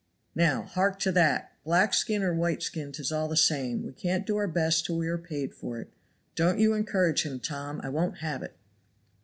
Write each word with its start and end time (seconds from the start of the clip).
"Now 0.33 0.63
hark 0.63 0.97
to 1.01 1.11
that! 1.11 1.51
black 1.63 1.93
skin 1.93 2.23
or 2.23 2.33
white 2.33 2.63
skin 2.63 2.91
'tis 2.91 3.11
all 3.11 3.27
the 3.27 3.37
same; 3.37 3.83
we 3.85 3.93
can't 3.93 4.25
do 4.25 4.35
our 4.37 4.47
best 4.47 4.83
till 4.87 4.97
we 4.97 5.07
are 5.07 5.17
paid 5.19 5.53
for 5.53 5.79
it. 5.79 5.93
Don't 6.33 6.57
you 6.57 6.73
encourage 6.73 7.21
him, 7.21 7.39
Tom, 7.39 7.79
I 7.83 7.89
won't 7.89 8.17
have 8.17 8.41
it." 8.41 8.55